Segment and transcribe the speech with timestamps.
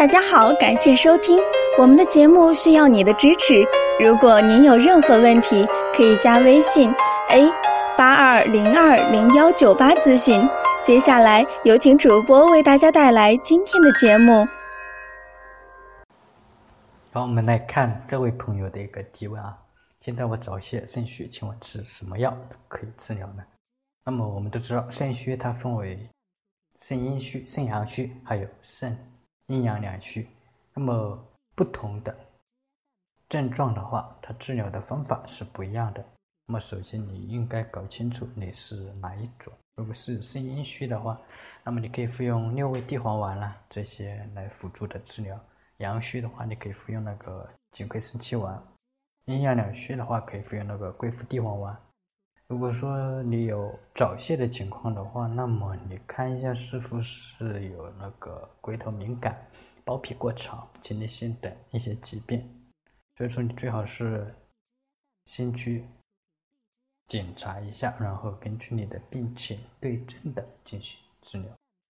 [0.00, 1.38] 大家好，感谢收听
[1.78, 3.62] 我们的节目，需要你的支持。
[4.02, 6.90] 如果您有任何问题，可以加微信
[7.28, 7.46] a
[7.98, 10.40] 八二零二零幺九八咨询。
[10.86, 14.48] 接下来有请主播为大家带来今天的节目。
[17.12, 19.54] 好，我们来看这位朋友的一个提问啊。
[20.00, 22.34] 现在我早泄肾虚，请问吃什么药
[22.68, 23.44] 可以治疗呢？
[24.06, 26.08] 那么我们都知道，肾虚它分为
[26.82, 28.96] 肾阴虚、肾阳虚，还有肾
[29.50, 30.28] 阴阳两虚。
[30.72, 31.18] 那么
[31.56, 32.16] 不同的
[33.28, 36.04] 症状的话，它治疗的方法是不一样的。
[36.46, 39.52] 那么首先你应该搞清楚你是哪一种。
[39.74, 41.20] 如果是肾阴虚的话，
[41.64, 45.38] 那么你可以服用六味地黄丸啦这些来辅助的治疗。
[45.78, 48.62] 阳虚的话，你可以服用那个金匮肾气丸。
[49.24, 51.76] 阴阳两虚的话，可以服用那个归附地黄丸。
[52.50, 59.40] 如果说你有早泄的情况的话，那么你看一下是否是有那个龟头敏感、
[59.84, 62.44] 包皮过长、前列腺等一些疾病。
[63.16, 64.34] 所以说你最好是
[65.26, 65.84] 先去
[67.06, 71.59] 检查一下，然后根据你的病情对症的进行治疗。